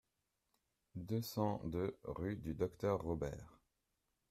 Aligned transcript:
deux 0.95 1.21
cent 1.21 1.61
deux 1.63 1.95
rue 2.05 2.35
du 2.35 2.55
Docteur 2.55 3.03
Robert 3.03 3.59